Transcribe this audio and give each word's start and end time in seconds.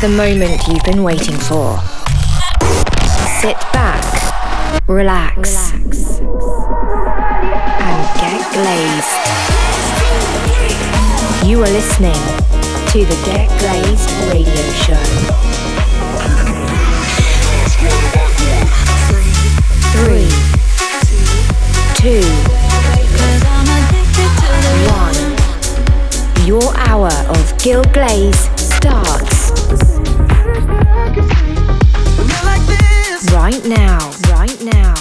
The 0.00 0.08
moment 0.08 0.62
you've 0.68 0.84
been 0.84 1.02
waiting 1.02 1.36
for. 1.36 1.76
Sit 3.40 3.58
back, 3.74 4.04
relax, 4.86 5.72
relax. 5.72 6.20
and 7.82 7.98
get 8.20 8.40
glazed. 8.54 9.14
You 11.48 11.64
are 11.64 11.70
listening 11.70 12.14
to 12.92 13.04
the 13.04 13.16
Get 13.26 13.48
Glazed 13.58 14.08
Radio 14.30 14.62
Show. 14.86 15.02
Three, 19.98 20.30
two, 21.96 22.22
one. 24.94 25.18
Your 26.46 26.72
hour 26.88 27.10
of 27.30 27.58
Gil 27.58 27.82
Glaze 27.92 28.48
starts. 28.56 29.37
Right 33.32 33.62
now, 33.66 34.10
right 34.30 34.64
now. 34.64 34.94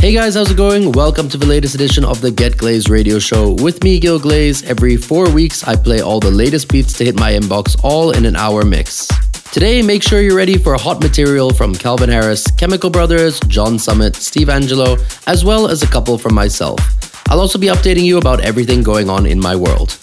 Hey 0.00 0.12
guys, 0.12 0.34
how's 0.34 0.50
it 0.50 0.56
going? 0.56 0.92
Welcome 0.92 1.28
to 1.28 1.36
the 1.36 1.46
latest 1.46 1.74
edition 1.74 2.04
of 2.04 2.20
the 2.20 2.30
Get 2.30 2.56
Glaze 2.56 2.88
radio 2.88 3.18
show. 3.18 3.52
With 3.52 3.82
me, 3.82 3.98
Gil 3.98 4.18
Glaze. 4.18 4.62
Every 4.62 4.96
four 4.96 5.28
weeks, 5.30 5.64
I 5.64 5.74
play 5.74 6.00
all 6.00 6.20
the 6.20 6.30
latest 6.30 6.68
beats 6.68 6.92
to 6.94 7.04
hit 7.04 7.18
my 7.18 7.32
inbox, 7.32 7.76
all 7.82 8.12
in 8.12 8.24
an 8.24 8.36
hour 8.36 8.64
mix. 8.64 9.08
Today, 9.52 9.82
make 9.82 10.02
sure 10.02 10.20
you're 10.22 10.36
ready 10.36 10.56
for 10.56 10.74
hot 10.74 11.02
material 11.02 11.52
from 11.52 11.74
Calvin 11.74 12.10
Harris, 12.10 12.50
Chemical 12.52 12.90
Brothers, 12.90 13.40
John 13.48 13.78
Summit, 13.78 14.14
Steve 14.14 14.48
Angello, 14.48 14.98
as 15.26 15.44
well 15.44 15.68
as 15.68 15.82
a 15.82 15.86
couple 15.88 16.16
from 16.16 16.34
myself. 16.34 16.78
I'll 17.28 17.40
also 17.40 17.58
be 17.58 17.66
updating 17.66 18.04
you 18.04 18.18
about 18.18 18.40
everything 18.40 18.82
going 18.82 19.10
on 19.10 19.26
in 19.26 19.40
my 19.40 19.56
world. 19.56 19.98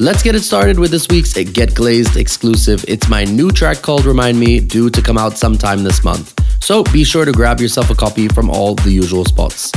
Let's 0.00 0.24
get 0.24 0.34
it 0.34 0.40
started 0.40 0.76
with 0.80 0.90
this 0.90 1.06
week's 1.06 1.34
Get 1.34 1.72
Glazed 1.72 2.16
exclusive. 2.16 2.84
It's 2.88 3.08
my 3.08 3.22
new 3.22 3.52
track 3.52 3.80
called 3.80 4.04
Remind 4.06 4.40
Me, 4.40 4.58
due 4.58 4.90
to 4.90 5.00
come 5.00 5.16
out 5.16 5.38
sometime 5.38 5.84
this 5.84 6.02
month. 6.02 6.34
So 6.60 6.82
be 6.82 7.04
sure 7.04 7.24
to 7.24 7.30
grab 7.30 7.60
yourself 7.60 7.90
a 7.90 7.94
copy 7.94 8.26
from 8.26 8.50
all 8.50 8.74
the 8.74 8.90
usual 8.90 9.24
spots. 9.24 9.70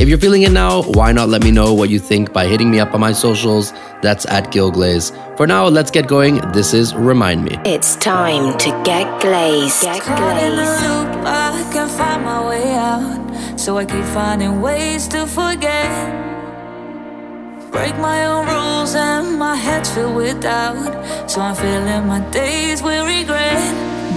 If 0.00 0.08
you're 0.08 0.18
feeling 0.18 0.42
it 0.42 0.50
now, 0.50 0.82
why 0.82 1.12
not 1.12 1.28
let 1.28 1.44
me 1.44 1.52
know 1.52 1.72
what 1.72 1.88
you 1.88 2.00
think 2.00 2.32
by 2.32 2.48
hitting 2.48 2.68
me 2.68 2.80
up 2.80 2.94
on 2.94 3.00
my 3.00 3.12
socials? 3.12 3.72
That's 4.02 4.26
at 4.26 4.50
Gil 4.50 4.72
Glaze. 4.72 5.12
For 5.36 5.46
now, 5.46 5.68
let's 5.68 5.92
get 5.92 6.08
going. 6.08 6.40
This 6.50 6.74
is 6.74 6.92
Remind 6.92 7.44
Me. 7.44 7.56
It's 7.64 7.94
time 7.94 8.58
to 8.58 8.70
get 8.84 9.20
glazed. 9.20 9.82
Get 9.82 10.02
glazed. 10.02 10.82
I 11.24 11.70
can 11.72 11.88
find 11.88 12.24
my 12.24 12.48
way 12.48 12.74
out, 12.74 13.56
so 13.56 13.78
I 13.78 13.84
keep 13.84 14.04
finding 14.06 14.60
ways 14.60 15.06
to 15.08 15.28
forget. 15.28 16.29
Break 17.70 17.96
my 17.98 18.26
own 18.26 18.46
rules 18.46 18.94
and 18.94 19.38
my 19.38 19.54
head's 19.54 19.90
filled 19.90 20.16
with 20.16 20.42
doubt. 20.42 21.30
So 21.30 21.40
I'm 21.40 21.54
filling 21.54 22.06
my 22.08 22.20
days 22.30 22.82
with 22.82 23.06
regret. 23.06 23.62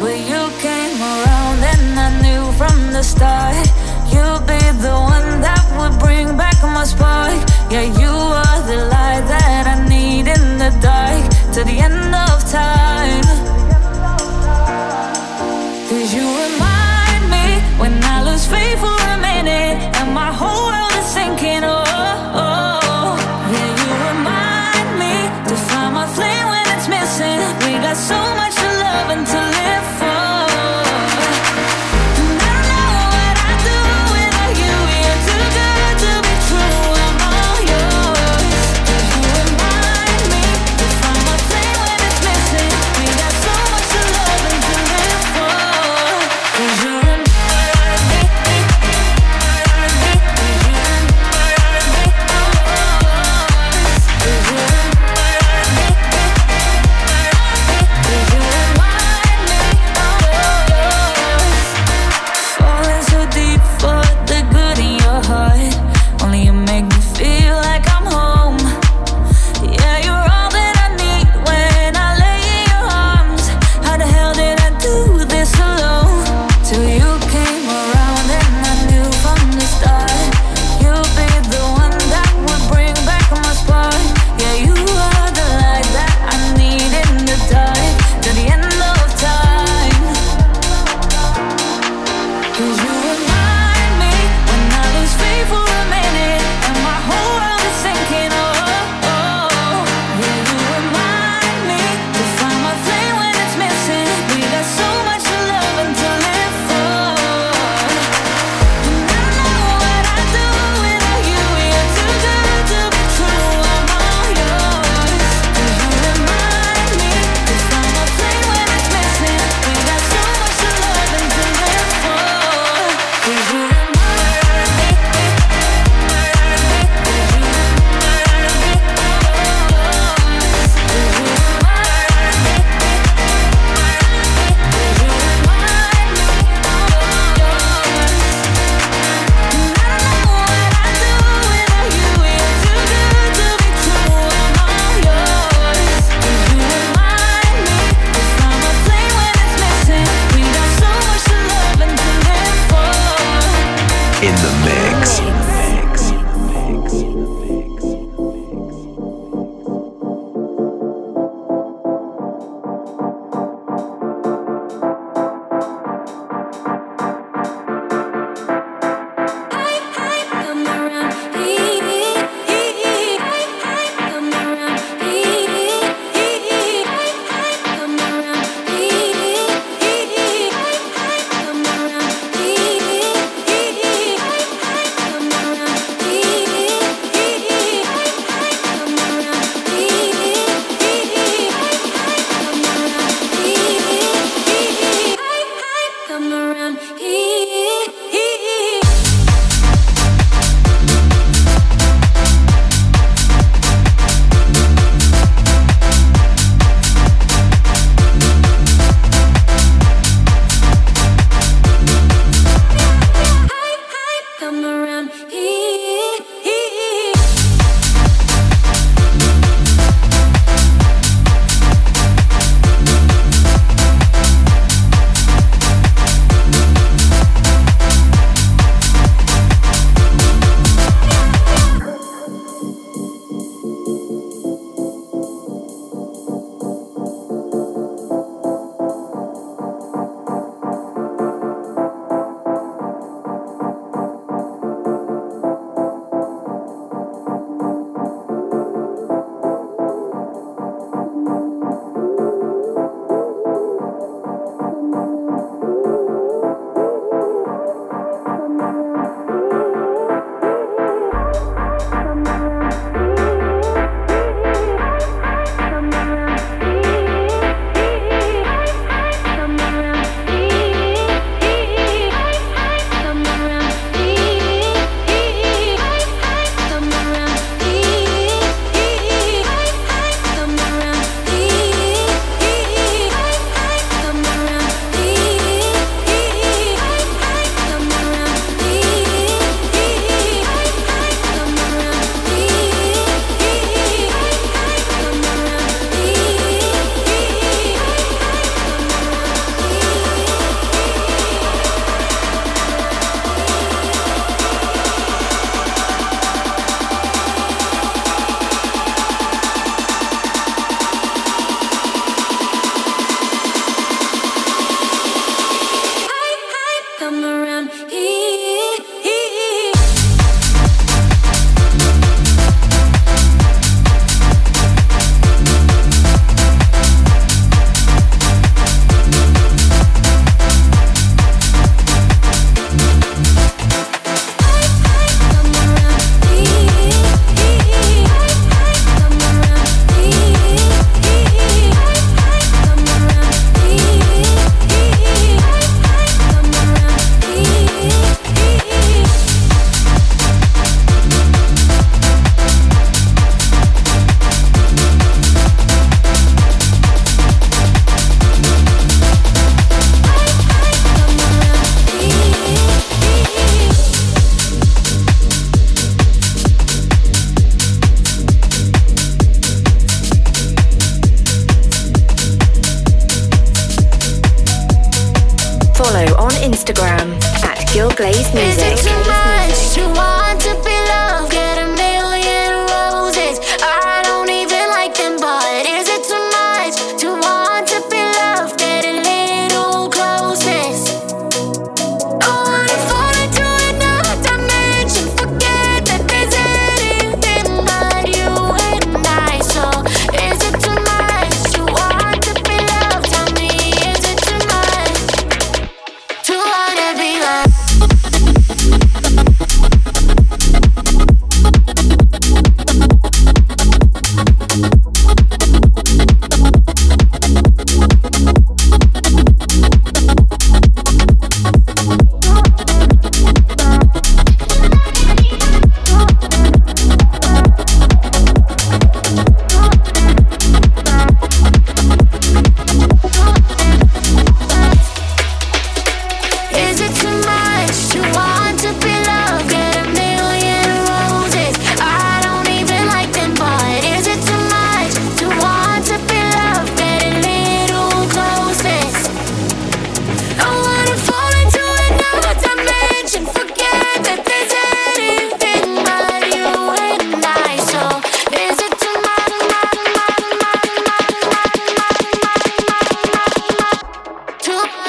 But 0.01 0.17
you 0.17 0.41
came 0.59 0.99
around 0.99 1.59
and 1.73 1.99
I 1.99 2.09
knew 2.23 2.51
from 2.57 2.91
the 2.91 3.03
start 3.03 3.55
you'd 4.09 4.45
be 4.47 4.61
the 4.81 4.95
one 5.15 5.41
that 5.45 5.63
would 5.77 5.99
bring 5.99 6.35
back 6.35 6.57
my 6.63 6.83
spark. 6.83 7.37
Yeah, 7.69 7.87
you 8.01 8.13
are 8.43 8.61
the 8.65 8.77
light 8.93 9.25
that 9.27 9.67
I 9.67 9.87
need 9.87 10.27
in 10.27 10.57
the 10.57 10.71
dark 10.81 11.23
to 11.53 11.63
the 11.63 11.77
end 11.79 12.12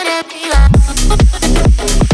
Let 0.04 0.26
me 0.26 0.38
be 0.38 2.04
you. 2.08 2.13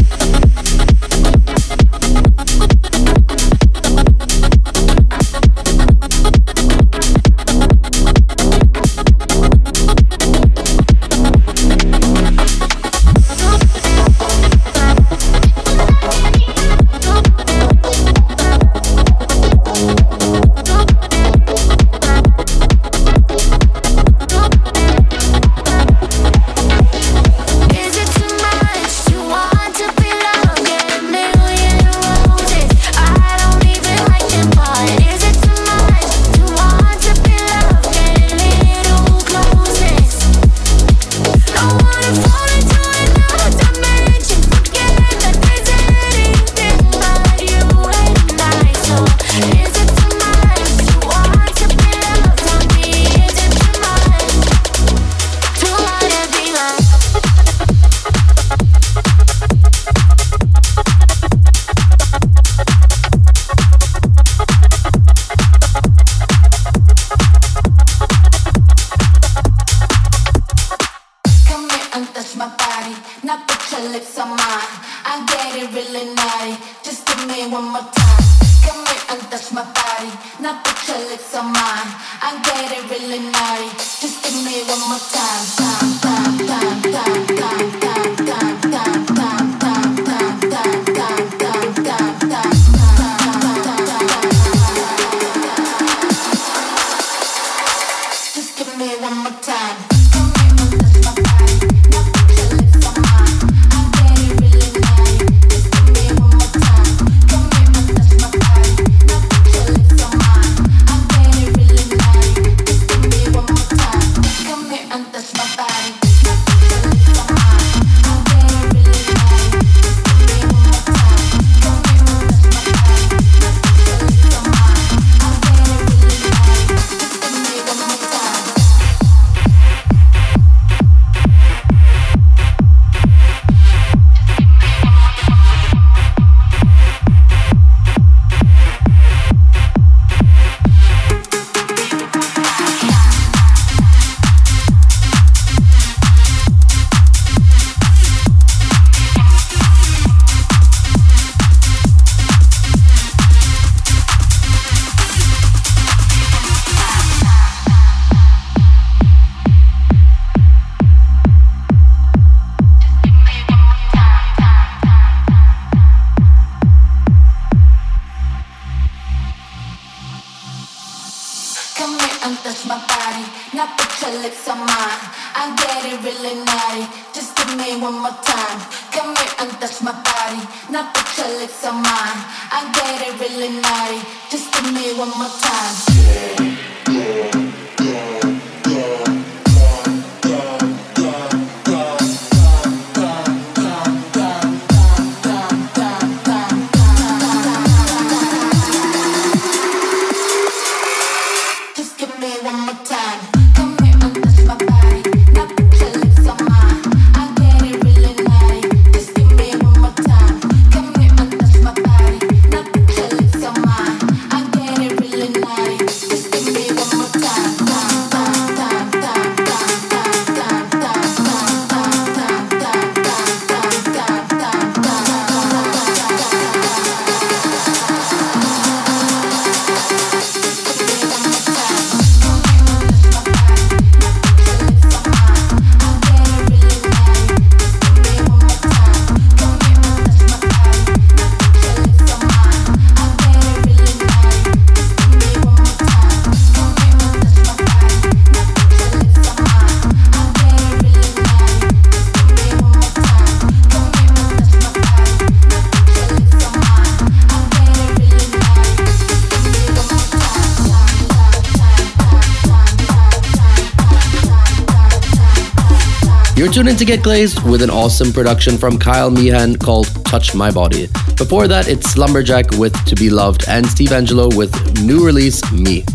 You're 266.53 266.67
in 266.67 266.75
to 266.75 266.85
Get 266.85 267.01
Glazed 267.01 267.41
with 267.43 267.61
an 267.61 267.69
awesome 267.69 268.11
production 268.11 268.57
from 268.57 268.77
Kyle 268.77 269.09
Meehan 269.09 269.55
called 269.55 269.87
Touch 270.03 270.35
My 270.35 270.51
Body. 270.51 270.87
Before 271.17 271.47
that, 271.47 271.69
it's 271.69 271.89
Slumberjack 271.89 272.57
with 272.57 272.73
To 272.87 272.95
Be 272.95 273.09
Loved 273.09 273.45
and 273.47 273.65
Steve 273.65 273.89
Angello 273.89 274.35
with 274.35 274.51
new 274.83 275.05
release 275.05 275.49
Me. 275.53 275.85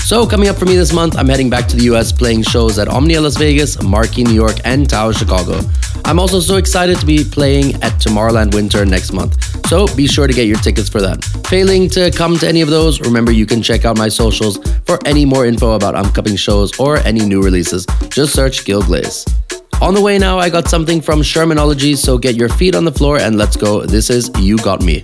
So, 0.00 0.26
coming 0.26 0.48
up 0.48 0.56
for 0.56 0.66
me 0.66 0.76
this 0.76 0.92
month, 0.92 1.16
I'm 1.16 1.28
heading 1.28 1.48
back 1.48 1.66
to 1.68 1.76
the 1.76 1.84
US 1.94 2.12
playing 2.12 2.42
shows 2.42 2.78
at 2.78 2.88
Omnia 2.88 3.22
Las 3.22 3.38
Vegas, 3.38 3.82
Marquee 3.82 4.22
New 4.22 4.34
York, 4.34 4.56
and 4.64 4.88
Tao 4.88 5.12
Chicago. 5.12 5.60
I'm 6.04 6.20
also 6.20 6.40
so 6.40 6.56
excited 6.56 6.98
to 6.98 7.06
be 7.06 7.24
playing 7.24 7.74
at 7.76 7.92
Tomorrowland 7.92 8.54
Winter 8.54 8.84
next 8.84 9.14
month, 9.14 9.66
so 9.66 9.86
be 9.96 10.06
sure 10.06 10.26
to 10.26 10.32
get 10.34 10.46
your 10.46 10.58
tickets 10.58 10.90
for 10.90 11.00
that. 11.00 11.24
Failing 11.48 11.88
to 11.90 12.10
come 12.10 12.38
to 12.38 12.46
any 12.46 12.60
of 12.60 12.68
those, 12.68 13.00
remember 13.00 13.32
you 13.32 13.46
can 13.46 13.62
check 13.62 13.84
out 13.84 13.96
my 13.96 14.08
socials 14.08 14.58
for 14.84 14.98
any 15.06 15.24
more 15.24 15.46
info 15.46 15.72
about 15.72 15.94
upcoming 15.94 16.36
shows 16.36 16.78
or 16.78 16.98
any 16.98 17.24
new 17.24 17.42
releases. 17.42 17.86
Just 18.10 18.34
search 18.34 18.64
Gil 18.66 18.82
Glaze. 18.82 19.24
On 19.82 19.92
the 19.92 20.00
way 20.00 20.16
now, 20.18 20.38
I 20.38 20.48
got 20.48 20.68
something 20.68 21.02
from 21.02 21.20
Shermanology, 21.20 21.96
so 21.96 22.16
get 22.16 22.34
your 22.34 22.48
feet 22.48 22.74
on 22.74 22.84
the 22.84 22.92
floor 22.92 23.18
and 23.18 23.36
let's 23.36 23.56
go. 23.56 23.84
This 23.84 24.08
is 24.08 24.30
You 24.40 24.56
Got 24.56 24.82
Me. 24.82 25.02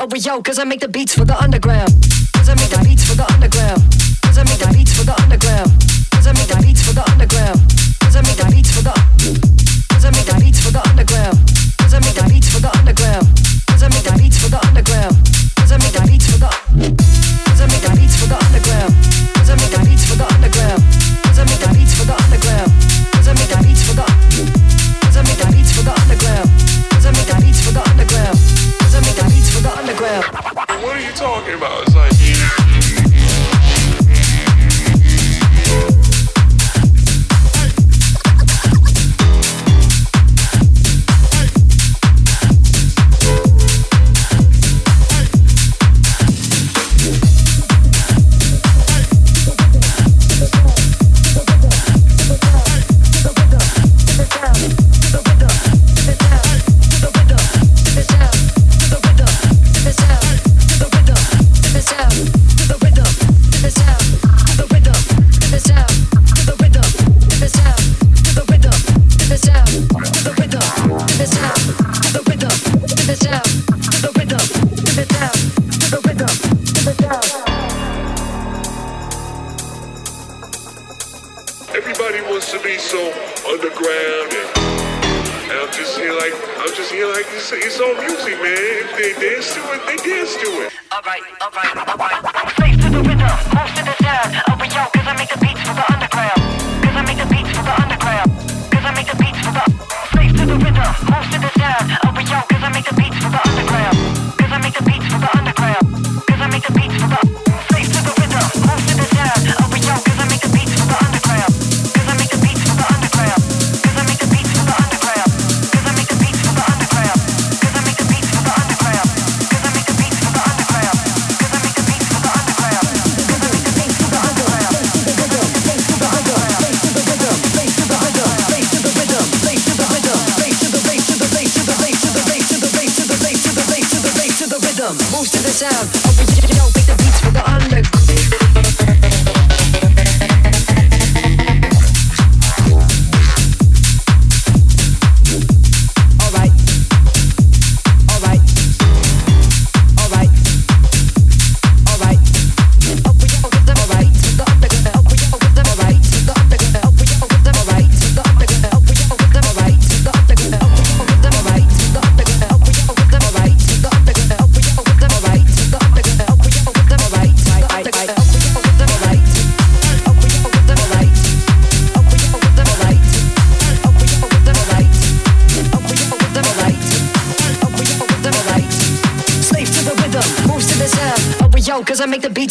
Oh, 0.00 0.04
Over 0.04 0.16
yo, 0.16 0.40
cause 0.42 0.58
I 0.58 0.64
make 0.64 0.80
the 0.80 0.88
beats 0.88 1.14
for 1.14 1.26
the 1.26 1.38
underground. 1.38 1.89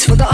for 0.05 0.15
the 0.15 0.28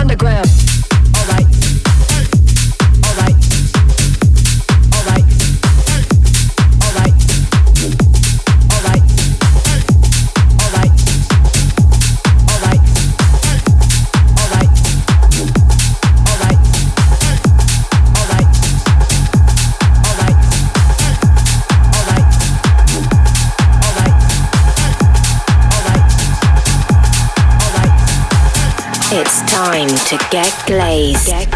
to 30.06 30.18
get 30.30 30.54
glazed. 30.68 31.26
Get 31.26 31.55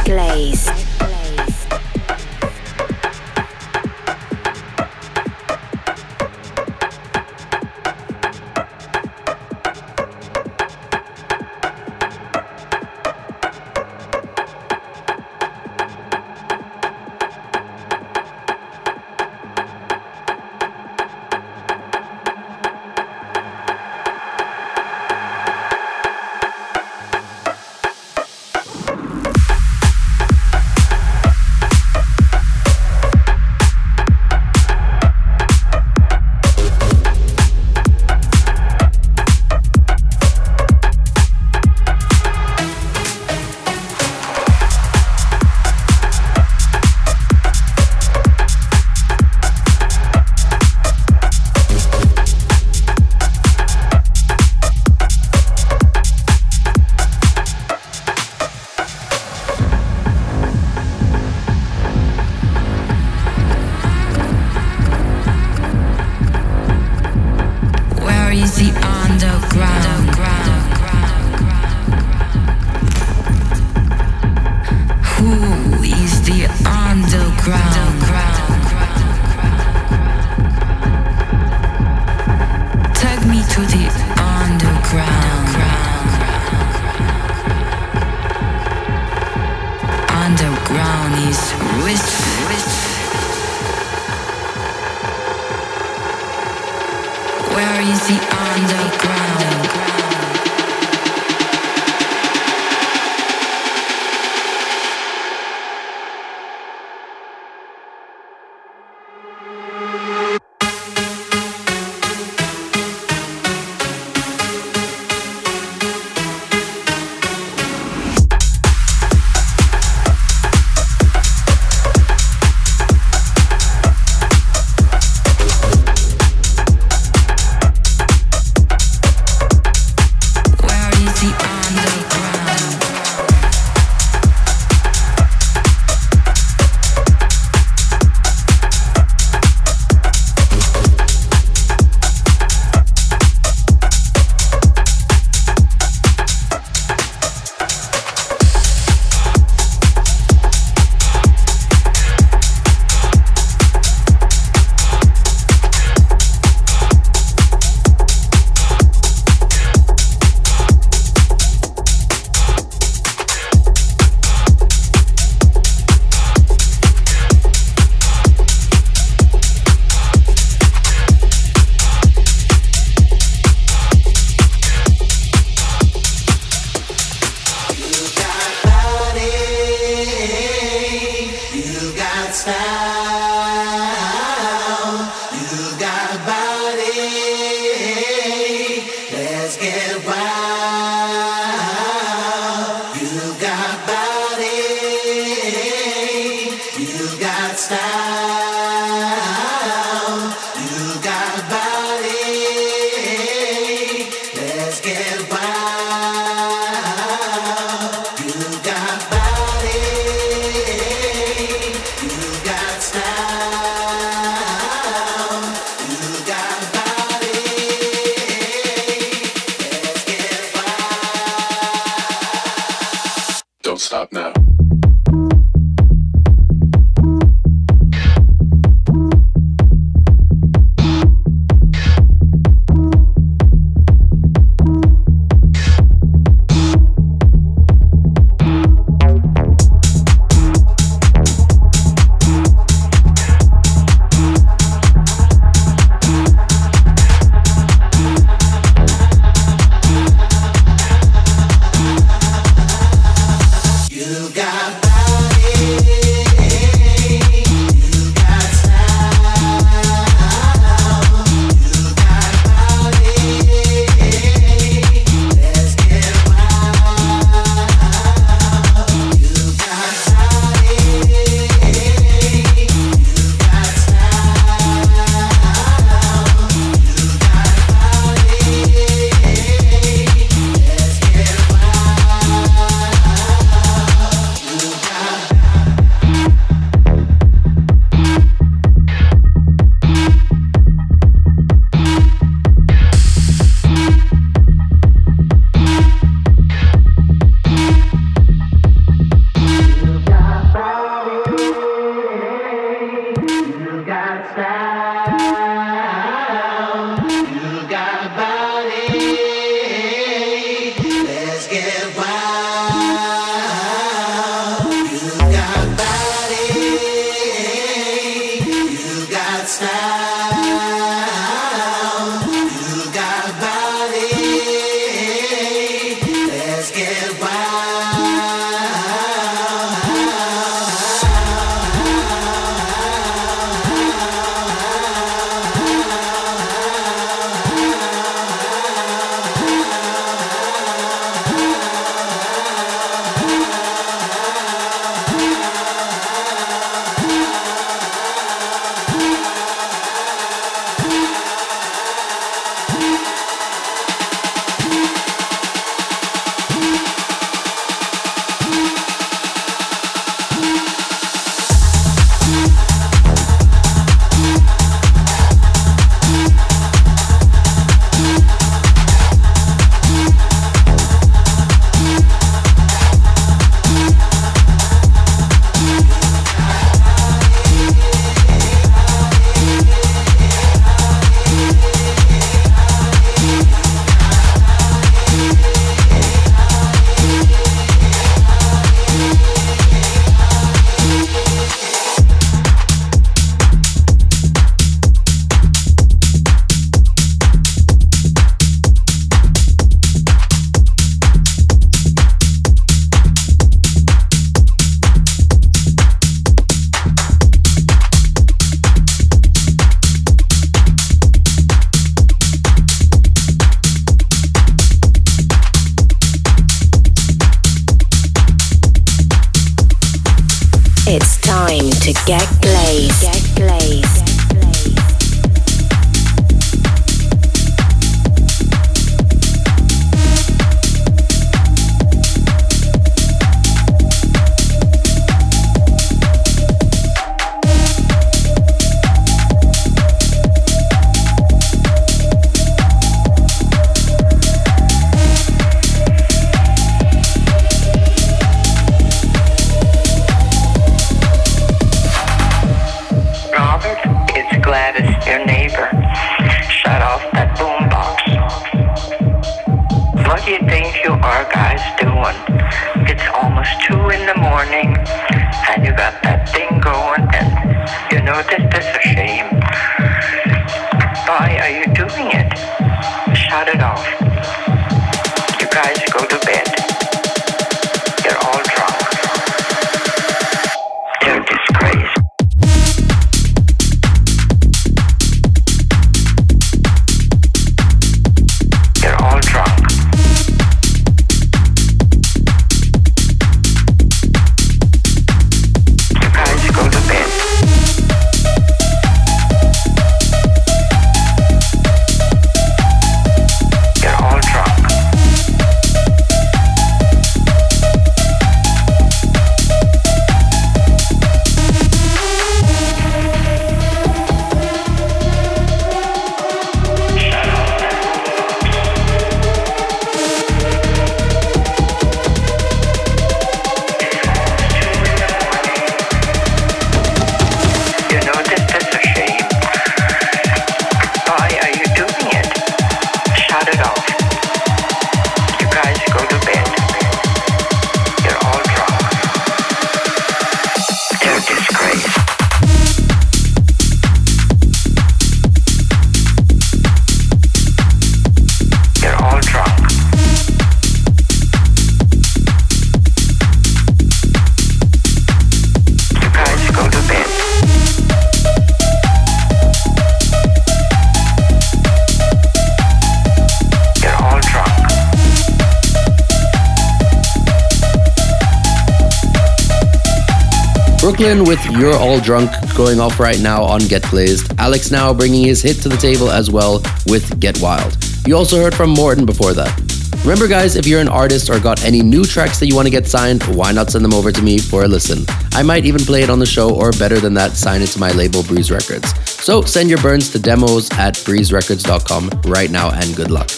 BRKLYN 571.00 571.26
with 571.26 571.46
You're 571.58 571.76
All 571.76 572.02
Drunk 572.02 572.30
going 572.58 572.82
off 572.82 573.00
right 573.00 573.22
now 573.22 573.42
on 573.42 573.62
Get 573.62 573.84
Glazed. 573.84 574.34
Alex 574.38 574.70
now 574.70 574.94
bringing 574.94 575.24
his 575.24 575.42
hit 575.42 575.56
to 575.62 575.70
the 575.70 575.78
table 575.78 576.12
as 576.12 576.30
well 576.30 576.62
with 576.88 577.18
Get 577.22 577.42
Wild. 577.42 577.78
You 578.06 578.18
also 578.18 578.36
heard 578.36 578.54
from 578.54 578.72
Morten 578.72 579.06
before 579.06 579.34
that. 579.34 579.58
Remember, 580.02 580.28
guys, 580.28 580.58
if 580.58 580.68
you're 580.68 580.82
an 580.82 580.90
artist 580.90 581.30
or 581.30 581.40
got 581.40 581.64
any 581.64 581.82
new 581.82 582.04
tracks 582.04 582.38
that 582.42 582.48
you 582.48 582.56
want 582.56 582.66
to 582.66 582.70
get 582.70 582.86
signed, 582.86 583.24
why 583.34 583.54
not 583.54 583.72
send 583.72 583.86
them 583.86 583.94
over 583.94 584.12
to 584.12 584.22
me 584.22 584.40
for 584.40 584.66
a 584.66 584.68
listen? 584.68 585.06
I 585.32 585.42
might 585.42 585.66
even 585.66 585.80
play 585.80 586.04
it 586.04 586.10
on 586.10 586.20
the 586.20 586.26
show, 586.26 586.54
or 586.54 586.74
better 586.74 587.00
than 587.00 587.14
that, 587.14 587.32
sign 587.32 587.62
it 587.62 587.68
to 587.68 587.80
my 587.80 587.94
label, 587.94 588.22
Breeze 588.24 588.52
Records. 588.52 588.94
So 589.06 589.42
send 589.44 589.70
your 589.70 589.82
burns 589.82 590.10
to 590.10 590.20
demos 590.20 590.70
at 590.72 590.96
breezerecords.com 590.96 592.24
right 592.30 592.52
now, 592.52 592.72
and 592.72 592.94
good 592.98 593.10
luck. 593.10 593.30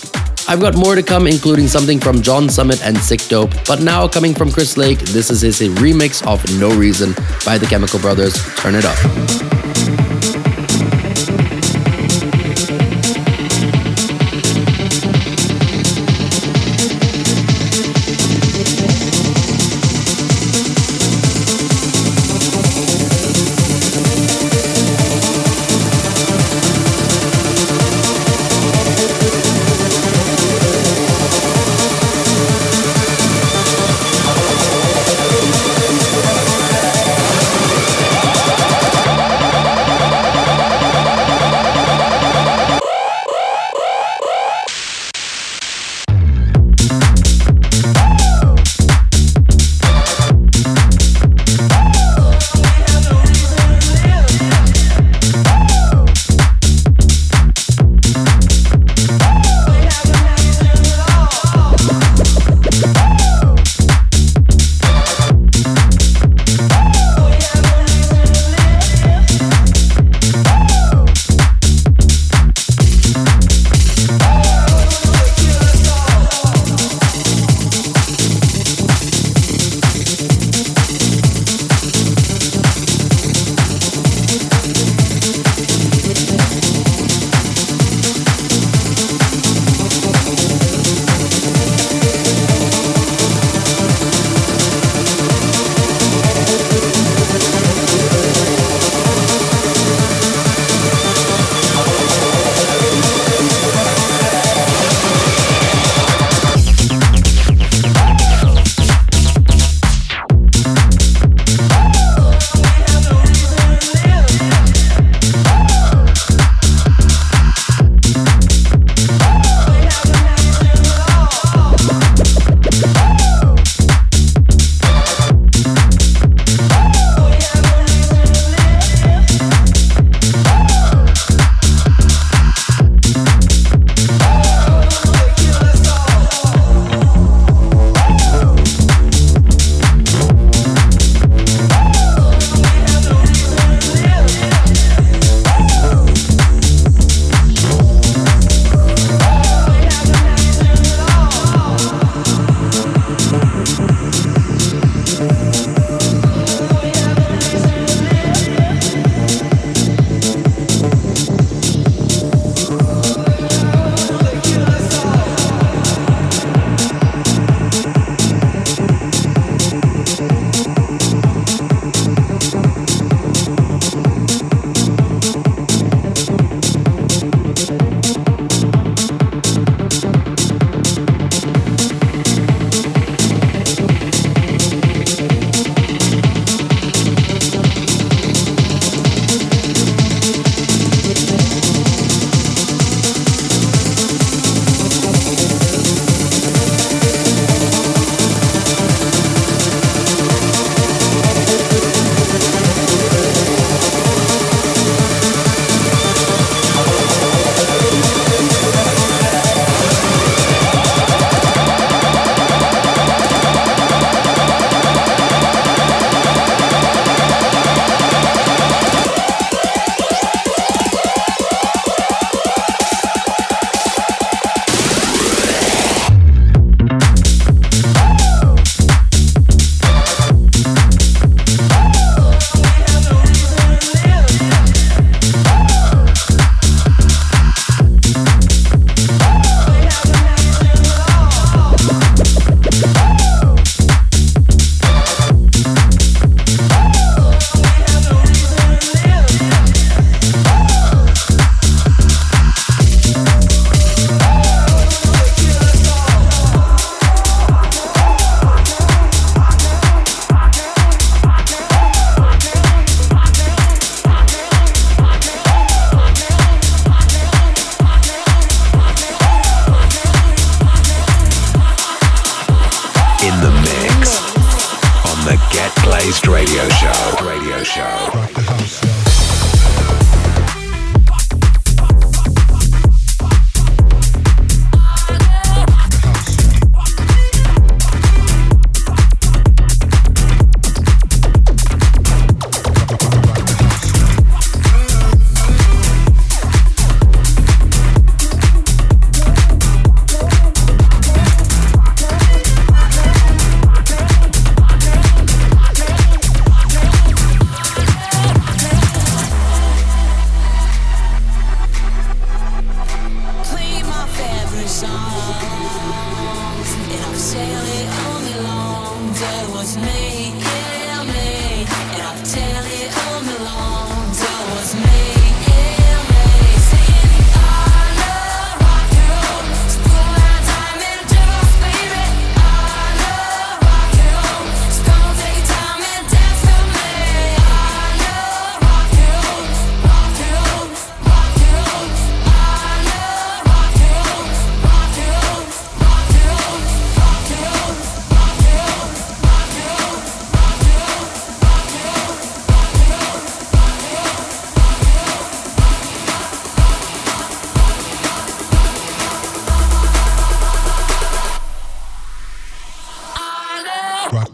I've 0.52 0.60
got 0.60 0.76
more 0.76 0.96
to 0.96 1.02
come, 1.02 1.28
including 1.28 1.70
something 1.70 1.98
from 1.98 2.22
John 2.22 2.50
Summit 2.50 2.84
and 2.84 2.98
Sikdope. 2.98 3.66
But 3.66 3.82
now, 3.82 4.06
coming 4.06 4.34
from 4.34 4.52
Chris 4.52 4.76
Lake, 4.76 5.00
this 5.00 5.30
is 5.30 5.40
his 5.40 5.62
remix 5.80 6.28
of 6.28 6.44
No 6.60 6.76
Reason 6.78 7.14
by 7.46 7.58
the 7.58 7.68
Chemical 7.68 8.02
Brothers. 8.02 8.36
Turn 8.58 8.76
it 8.76 8.84
up. 8.84 9.31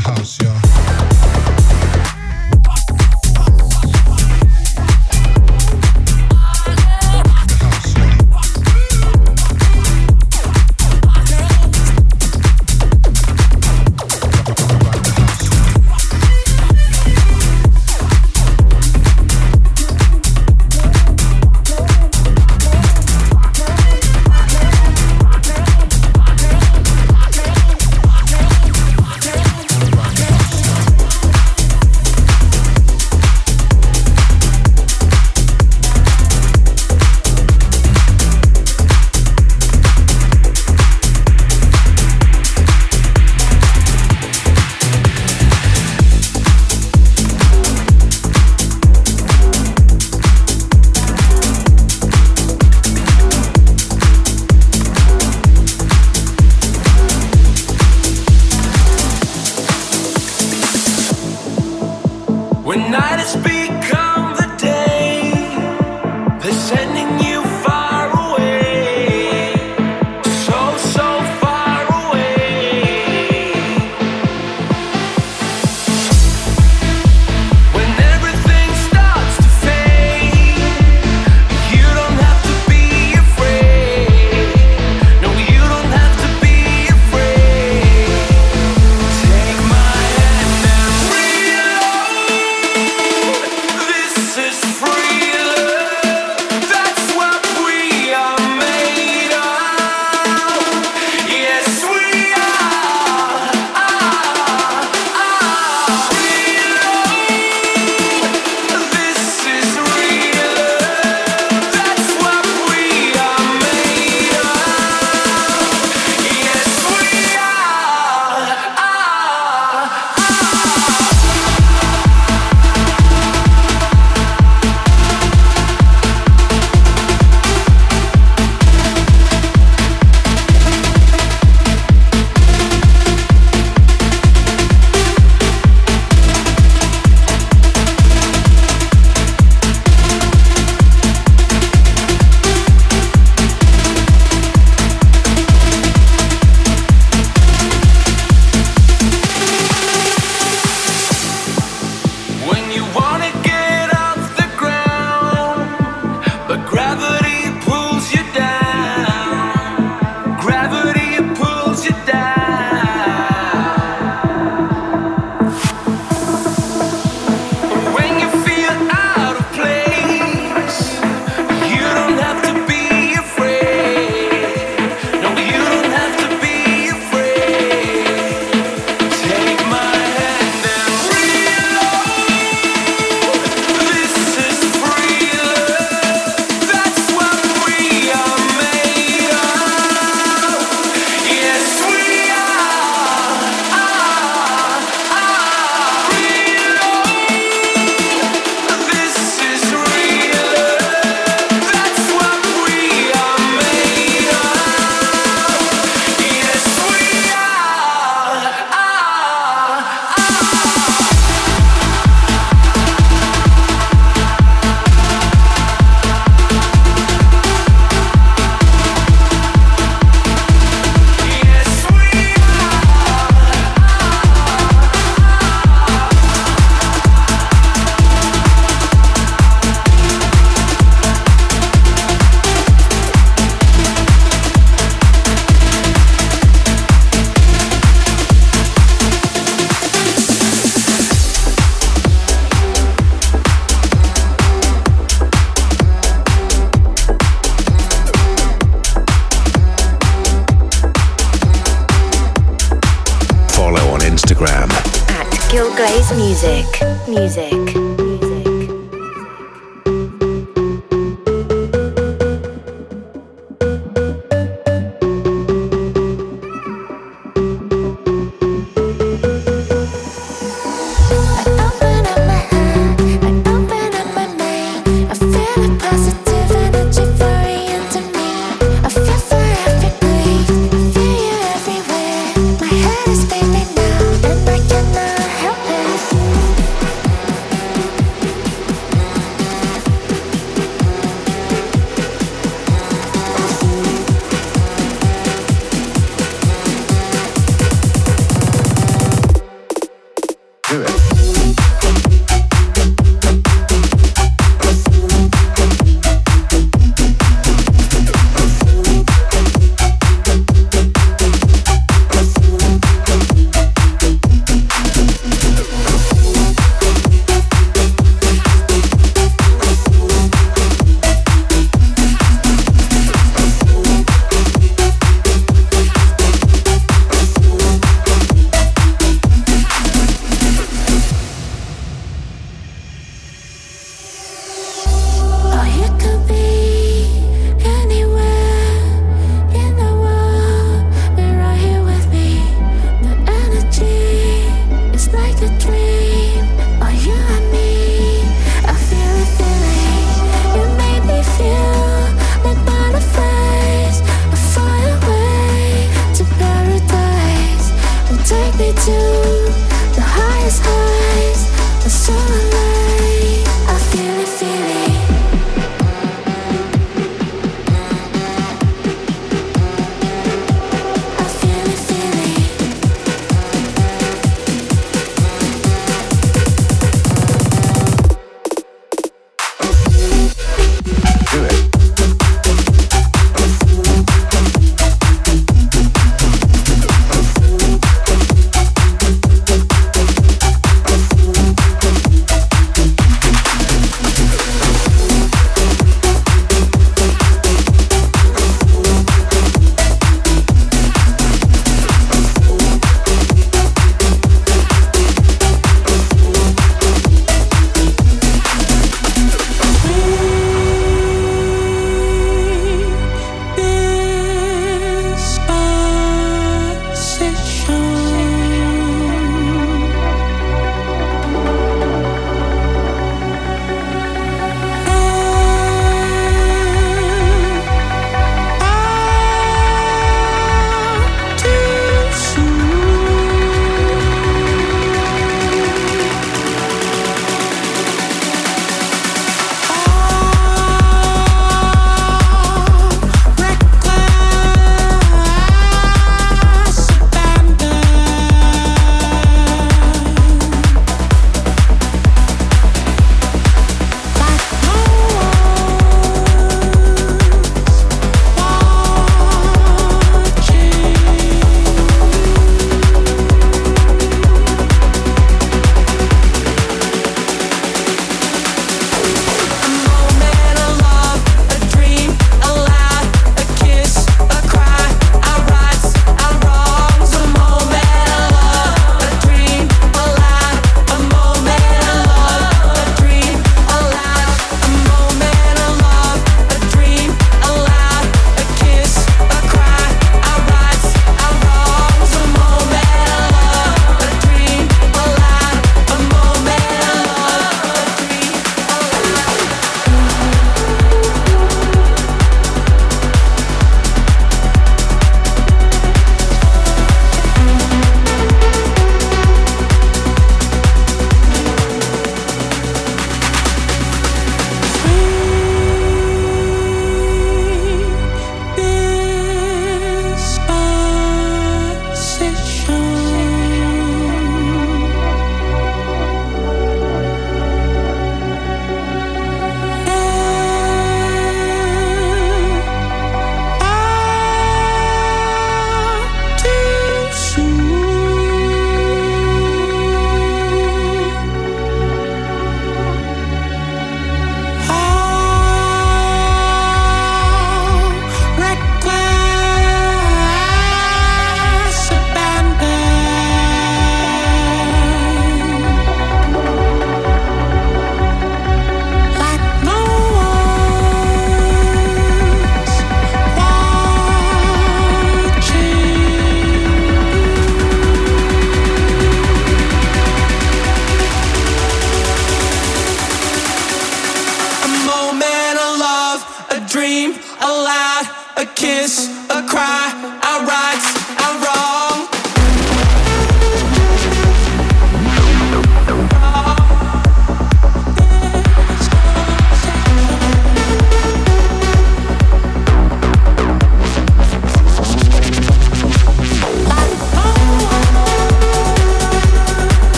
house, 0.00 0.38
y'all. 0.42 0.69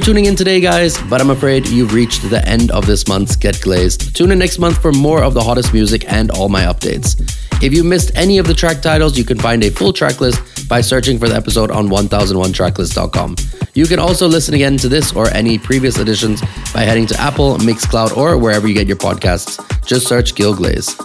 For 0.00 0.06
tuning 0.06 0.26
in 0.26 0.36
today, 0.36 0.60
guys, 0.60 0.96
but 1.08 1.20
I'm 1.20 1.30
afraid 1.30 1.66
you've 1.68 1.92
reached 1.92 2.28
the 2.30 2.46
end 2.48 2.70
of 2.70 2.86
this 2.86 3.06
month's 3.08 3.36
Get 3.36 3.60
Glazed. 3.60 4.14
Tune 4.16 4.30
in 4.30 4.38
next 4.38 4.58
month 4.58 4.80
for 4.80 4.92
more 4.92 5.22
of 5.22 5.34
the 5.34 5.42
hottest 5.42 5.72
music 5.72 6.10
and 6.10 6.30
all 6.30 6.48
my 6.48 6.62
updates. 6.62 7.20
If 7.62 7.74
you 7.74 7.84
missed 7.84 8.12
any 8.14 8.38
of 8.38 8.46
the 8.46 8.54
track 8.54 8.80
titles, 8.82 9.18
you 9.18 9.24
can 9.24 9.38
find 9.38 9.62
a 9.64 9.70
full 9.70 9.92
track 9.92 10.20
list 10.20 10.68
by 10.68 10.80
searching 10.80 11.18
for 11.18 11.28
the 11.28 11.34
episode 11.34 11.70
on 11.70 11.88
1001tracklist.com. 11.88 13.36
You 13.74 13.86
can 13.86 13.98
also 13.98 14.26
listen 14.26 14.54
again 14.54 14.76
to 14.78 14.88
this 14.88 15.12
or 15.14 15.28
any 15.34 15.58
previous 15.58 15.98
editions 15.98 16.40
by 16.72 16.82
heading 16.82 17.06
to 17.06 17.20
Apple, 17.20 17.56
Mixcloud, 17.58 18.16
or 18.16 18.38
wherever 18.38 18.68
you 18.68 18.74
get 18.74 18.86
your 18.86 18.96
podcasts. 18.96 19.58
Just 19.84 20.06
search 20.06 20.34
Gil 20.34 20.54
Glaze. 20.54 20.96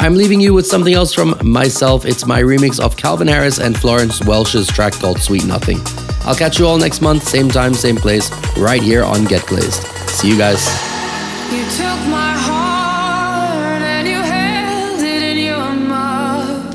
I'm 0.00 0.16
leaving 0.16 0.40
you 0.40 0.52
with 0.52 0.66
something 0.66 0.94
else 0.94 1.12
from 1.12 1.36
myself. 1.44 2.04
It's 2.04 2.26
my 2.26 2.42
remix 2.42 2.80
of 2.80 2.96
Calvin 2.96 3.28
Harris 3.28 3.60
and 3.60 3.76
Florence 3.76 4.24
Welch's 4.24 4.66
track 4.66 4.94
called 4.94 5.20
Sweet 5.20 5.44
Nothing. 5.44 5.78
I'll 6.24 6.36
catch 6.36 6.58
you 6.58 6.66
all 6.66 6.78
next 6.78 7.00
month, 7.00 7.28
same 7.28 7.48
time, 7.48 7.74
same 7.74 7.96
place, 7.96 8.30
right 8.56 8.80
here 8.80 9.02
on 9.02 9.24
Get 9.24 9.44
Glazed. 9.46 9.82
See 10.08 10.28
you 10.28 10.38
guys. 10.38 10.64
You 11.52 11.64
took 11.64 11.98
my 12.08 12.32
heart 12.38 13.82
and 13.82 14.06
you 14.06 14.20
held 14.20 15.00
it 15.00 15.22
in 15.22 15.38
your 15.38 15.72
mouth. 15.74 16.74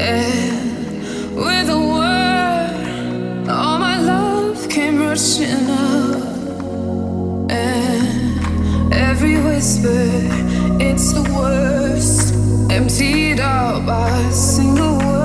And 0.00 1.36
with 1.36 1.68
a 1.70 1.78
word, 1.78 3.48
all 3.48 3.78
my 3.78 4.00
love 4.00 4.68
came 4.68 4.98
rushing 4.98 5.70
up. 5.70 7.50
And 7.50 8.92
every 8.92 9.40
whisper, 9.40 10.10
it's 10.80 11.12
the 11.12 11.22
worst. 11.32 12.34
Emptied 12.72 13.38
out 13.38 13.86
by 13.86 14.08
a 14.08 14.32
single 14.32 14.98
word. 14.98 15.22